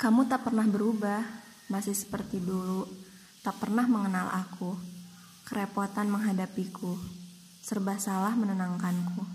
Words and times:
Kamu 0.00 0.24
tak 0.32 0.48
pernah 0.48 0.64
berubah, 0.64 1.20
masih 1.68 1.92
seperti 1.92 2.40
dulu, 2.40 2.88
tak 3.44 3.60
pernah 3.60 3.84
mengenal 3.84 4.32
aku, 4.32 4.72
kerepotan 5.44 6.08
menghadapiku, 6.08 6.96
serba 7.60 8.00
salah 8.00 8.32
menenangkanku. 8.32 9.28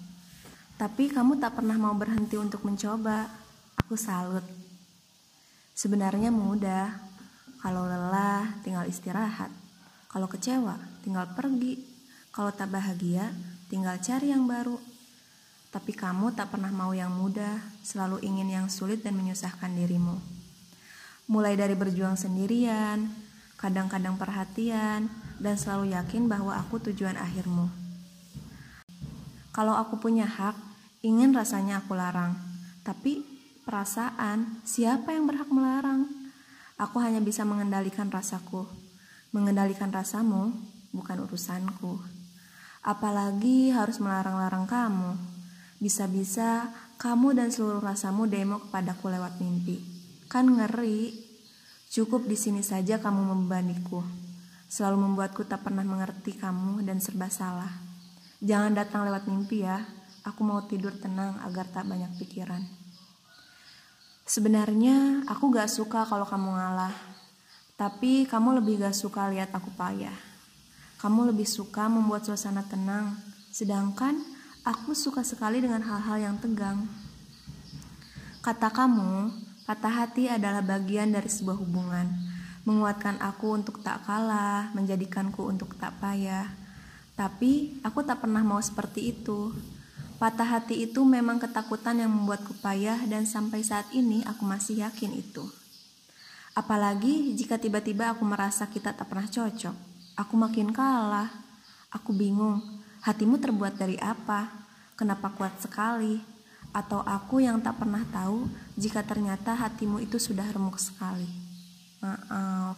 Tapi 0.73 1.13
kamu 1.13 1.37
tak 1.37 1.61
pernah 1.61 1.77
mau 1.77 1.93
berhenti 1.93 2.33
untuk 2.41 2.65
mencoba, 2.65 3.29
aku 3.77 3.93
salut. 3.93 4.41
Sebenarnya 5.77 6.33
mudah, 6.33 6.97
kalau 7.61 7.85
lelah 7.85 8.49
tinggal 8.65 8.89
istirahat, 8.89 9.53
kalau 10.09 10.25
kecewa 10.25 10.81
tinggal 11.05 11.29
pergi, 11.37 11.77
kalau 12.33 12.49
tak 12.49 12.73
bahagia 12.73 13.29
tinggal 13.69 14.01
cari 14.01 14.33
yang 14.33 14.49
baru. 14.49 14.81
Tapi 15.69 15.93
kamu 15.93 16.33
tak 16.33 16.57
pernah 16.57 16.73
mau 16.73 16.89
yang 16.89 17.13
mudah, 17.13 17.61
selalu 17.85 18.17
ingin 18.25 18.49
yang 18.49 18.65
sulit 18.65 19.05
dan 19.05 19.13
menyusahkan 19.13 19.69
dirimu. 19.69 20.44
Mulai 21.25 21.57
dari 21.57 21.73
berjuang 21.73 22.13
sendirian, 22.13 23.09
kadang-kadang 23.57 24.13
perhatian, 24.13 25.09
dan 25.41 25.55
selalu 25.57 25.97
yakin 25.97 26.29
bahwa 26.29 26.53
aku 26.53 26.77
tujuan 26.91 27.17
akhirmu. 27.17 27.65
Kalau 29.49 29.73
aku 29.73 29.97
punya 29.97 30.27
hak, 30.27 30.53
ingin 31.01 31.31
rasanya 31.31 31.81
aku 31.81 31.95
larang. 31.95 32.35
Tapi 32.85 33.23
perasaan, 33.65 34.61
siapa 34.67 35.15
yang 35.15 35.25
berhak 35.25 35.49
melarang? 35.49 36.05
Aku 36.75 36.99
hanya 36.99 37.23
bisa 37.23 37.47
mengendalikan 37.47 38.11
rasaku. 38.11 38.67
Mengendalikan 39.31 39.89
rasamu 39.95 40.51
bukan 40.91 41.23
urusanku. 41.23 42.03
Apalagi 42.83 43.71
harus 43.71 43.97
melarang-larang 44.03 44.67
kamu. 44.67 45.15
Bisa-bisa 45.79 46.69
kamu 46.99 47.33
dan 47.33 47.49
seluruh 47.49 47.79
rasamu 47.79 48.27
demo 48.27 48.59
kepadaku 48.59 49.07
lewat 49.09 49.39
mimpi. 49.39 49.94
Kan 50.35 50.51
ngeri. 50.51 51.15
Cukup 51.87 52.27
di 52.27 52.35
sini 52.35 52.59
saja 52.59 52.99
kamu 52.99 53.31
membebaniku. 53.31 54.03
Selalu 54.67 55.07
membuatku 55.07 55.47
tak 55.47 55.63
pernah 55.63 55.87
mengerti 55.87 56.35
kamu 56.35 56.83
dan 56.83 56.99
serba 56.99 57.31
salah. 57.31 57.71
Jangan 58.43 58.75
datang 58.75 59.07
lewat 59.07 59.31
mimpi 59.31 59.63
ya. 59.63 59.79
Aku 60.27 60.43
mau 60.43 60.59
tidur 60.67 60.91
tenang 60.99 61.39
agar 61.39 61.71
tak 61.71 61.87
banyak 61.87 62.19
pikiran. 62.19 62.59
Sebenarnya 64.27 65.23
aku 65.31 65.55
gak 65.55 65.71
suka 65.71 66.03
kalau 66.03 66.27
kamu 66.27 66.51
ngalah. 66.51 66.91
Tapi 67.79 68.27
kamu 68.27 68.59
lebih 68.59 68.83
gak 68.83 68.99
suka 68.99 69.31
lihat 69.31 69.55
aku 69.55 69.71
payah. 69.79 70.19
Kamu 70.99 71.31
lebih 71.31 71.47
suka 71.47 71.87
membuat 71.87 72.27
suasana 72.27 72.67
tenang. 72.67 73.15
Sedangkan 73.55 74.35
Aku 74.65 74.97
suka 74.97 75.21
sekali 75.21 75.61
dengan 75.61 75.77
hal-hal 75.85 76.17
yang 76.25 76.35
tegang. 76.41 76.89
Kata 78.41 78.73
kamu, 78.73 79.29
patah 79.65 80.05
hati 80.05 80.29
adalah 80.29 80.61
bagian 80.61 81.11
dari 81.11 81.27
sebuah 81.27 81.57
hubungan, 81.57 82.07
menguatkan 82.63 83.17
aku 83.19 83.57
untuk 83.57 83.81
tak 83.81 84.05
kalah, 84.05 84.71
menjadikanku 84.77 85.43
untuk 85.43 85.75
tak 85.75 85.97
payah. 85.99 86.47
Tapi 87.17 87.81
aku 87.83 88.05
tak 88.05 88.23
pernah 88.23 88.45
mau 88.45 88.61
seperti 88.61 89.11
itu. 89.11 89.51
Patah 90.15 90.47
hati 90.47 90.87
itu 90.87 91.03
memang 91.03 91.41
ketakutan 91.41 91.99
yang 91.99 92.13
membuatku 92.13 92.55
payah 92.63 93.03
dan 93.09 93.27
sampai 93.27 93.65
saat 93.65 93.89
ini 93.91 94.23
aku 94.23 94.47
masih 94.47 94.85
yakin 94.85 95.11
itu. 95.11 95.43
Apalagi 96.55 97.35
jika 97.35 97.59
tiba-tiba 97.59 98.15
aku 98.15 98.23
merasa 98.23 98.63
kita 98.69 98.95
tak 98.95 99.11
pernah 99.11 99.27
cocok. 99.27 99.75
Aku 100.15 100.33
makin 100.39 100.71
kalah. 100.71 101.27
Aku 101.91 102.15
bingung 102.15 102.63
Hatimu 103.05 103.37
terbuat 103.37 103.77
dari 103.77 104.01
apa? 104.01 104.49
Kenapa 104.97 105.29
kuat 105.29 105.61
sekali? 105.61 106.34
Atau 106.75 106.99
aku 107.07 107.39
yang 107.39 107.63
tak 107.63 107.79
pernah 107.79 108.03
tahu 108.11 108.51
jika 108.75 108.99
ternyata 108.99 109.55
hatimu 109.55 110.03
itu 110.03 110.19
sudah 110.19 110.43
remuk 110.51 110.75
sekali? 110.75 111.31
Maaf. 112.03 112.75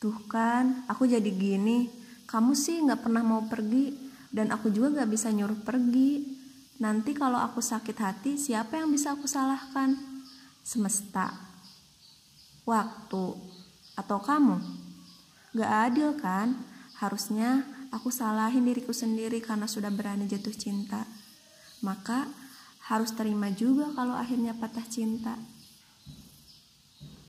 Tuh 0.00 0.16
kan, 0.24 0.88
aku 0.88 1.04
jadi 1.04 1.28
gini. 1.28 1.92
Kamu 2.24 2.56
sih 2.56 2.80
gak 2.88 3.04
pernah 3.04 3.20
mau 3.20 3.44
pergi, 3.44 3.92
dan 4.32 4.48
aku 4.48 4.72
juga 4.72 5.04
gak 5.04 5.12
bisa 5.12 5.28
nyuruh 5.28 5.60
pergi. 5.60 6.24
Nanti 6.80 7.12
kalau 7.12 7.36
aku 7.36 7.60
sakit 7.60 7.96
hati, 8.00 8.32
siapa 8.40 8.80
yang 8.80 8.88
bisa 8.88 9.12
aku 9.12 9.28
salahkan? 9.28 9.96
Semesta, 10.64 11.36
waktu, 12.64 13.24
atau 13.92 14.18
kamu? 14.24 14.56
Gak 15.56 15.72
adil 15.92 16.16
kan? 16.16 16.56
Harusnya 16.96 17.64
aku 17.92 18.08
salahin 18.08 18.64
diriku 18.64 18.92
sendiri 18.92 19.40
karena 19.44 19.68
sudah 19.68 19.92
berani 19.92 20.28
jatuh 20.28 20.52
cinta. 20.52 21.04
Maka 21.80 22.28
harus 22.86 23.10
terima 23.14 23.50
juga 23.50 23.90
kalau 23.94 24.14
akhirnya 24.14 24.54
patah 24.54 24.86
cinta. 24.86 25.34